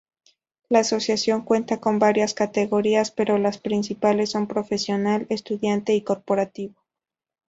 La 0.67 0.79
asociación 0.79 1.43
cuenta 1.43 1.79
con 1.79 1.99
varias 1.99 2.33
categorías, 2.33 3.11
pero 3.11 3.37
las 3.37 3.59
principales 3.59 4.31
son 4.31 4.47
profesional, 4.47 5.27
estudiante 5.29 5.93
y 5.93 6.01
corporativo. 6.01 6.73